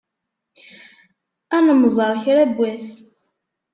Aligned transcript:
Ad 1.57 1.61
nemẓeṛ 1.65 2.13
kra 2.23 2.43
n 2.49 2.51
wass. 2.57 2.89